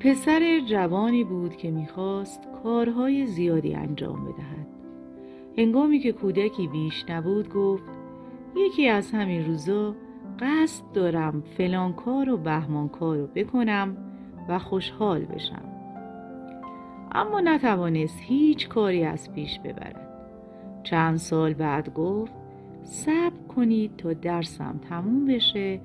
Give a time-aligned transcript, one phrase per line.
[0.00, 4.66] پسر جوانی بود که می‌خواست کارهای زیادی انجام بدهد.
[5.58, 7.90] هنگامی که کودکی بیش نبود گفت
[8.56, 9.94] یکی از همین روزا
[10.40, 13.96] قصد دارم فلان کار و بهمان کار رو بکنم
[14.48, 15.62] و خوشحال بشم.
[17.12, 20.08] اما نتوانست هیچ کاری از پیش ببرد.
[20.82, 22.32] چند سال بعد گفت
[22.82, 25.80] صبر کنید تا درسم تموم بشه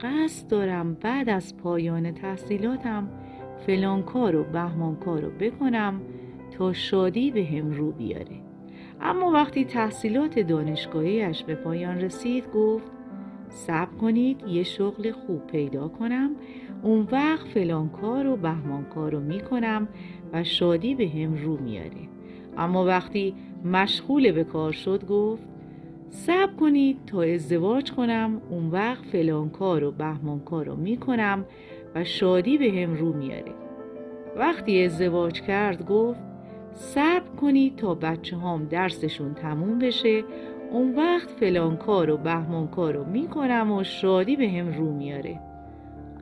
[0.00, 3.08] قصد دارم بعد از پایان تحصیلاتم
[3.66, 6.00] فلان کار و بهمان کار رو بکنم
[6.58, 8.46] تا شادی به هم رو بیاره.
[9.00, 12.90] اما وقتی تحصیلات دانشگاهیش به پایان رسید گفت
[13.48, 16.30] صبر کنید یه شغل خوب پیدا کنم
[16.82, 19.88] اون وقت فلان کار و بهمان کار رو می‌کنم
[20.32, 22.08] و شادی به هم رو میاره
[22.56, 23.34] اما وقتی
[23.64, 25.42] مشغول به کار شد گفت
[26.16, 31.44] صبر کنید تا ازدواج کنم اون وقت فلان کار و بهمان کار رو می‌کنم
[31.94, 33.52] و شادی به هم رو میاره.
[34.36, 36.20] وقتی ازدواج کرد گفت
[36.72, 40.24] صبر کنید تا بچه هام درسشون تموم بشه
[40.70, 45.40] اون وقت فلان کار و بهمان کار رو می‌کنم و شادی به هم رو میاره.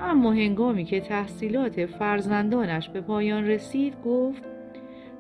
[0.01, 4.54] اما هنگامی که تحصیلات فرزندانش به پایان رسید گفت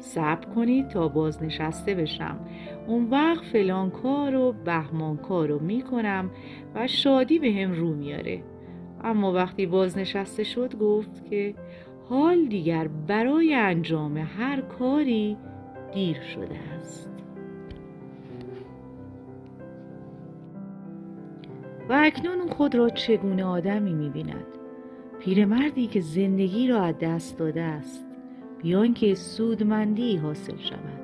[0.04, 2.40] صبر کنید تا بازنشسته بشم.
[2.86, 6.30] اون وقت فلان کار و بهمان کار رو می‌کنم
[6.74, 8.42] و شادی به هم رو میاره.
[9.04, 11.54] اما وقتی بازنشسته شد گفت که
[12.08, 15.36] حال دیگر برای انجام هر کاری
[15.94, 17.10] دیر شده است.
[21.88, 24.46] و اکنون خود را چگونه آدمی می‌بیند؟
[25.20, 28.13] پیرمردی که زندگی را از دست داده است.
[28.64, 31.00] بیان که سودمندی حاصل شود.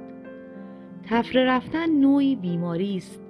[1.05, 3.23] تفره رفتن نوعی بیماری است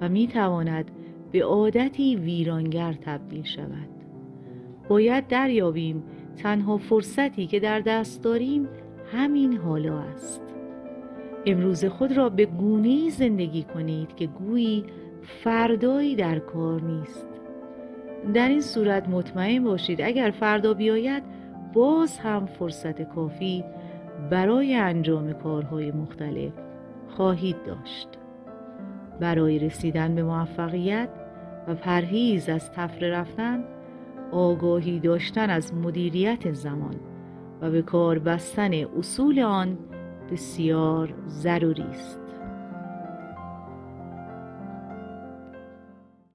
[0.00, 0.90] و می‌تواند
[1.32, 3.88] به عادتی ویرانگر تبدیل شود.
[4.88, 6.02] باید دریابیم
[6.36, 8.68] تنها فرصتی که در دست داریم
[9.12, 10.42] همین حالا است.
[11.46, 14.84] امروز خود را به گونه زندگی کنید که گویی
[15.22, 17.28] فردایی در کار نیست.
[18.34, 21.22] در این صورت مطمئن باشید اگر فردا بیاید
[21.72, 23.64] باز هم فرصت کافی
[24.30, 26.52] برای انجام کارهای مختلف
[27.08, 28.08] خواهید داشت.
[29.20, 31.08] برای رسیدن به موفقیت
[31.68, 33.64] و پرهیز از تفره رفتن
[34.32, 36.94] آگاهی داشتن از مدیریت زمان
[37.60, 39.78] و به کار بستن اصول آن
[40.30, 42.25] بسیار ضروری است.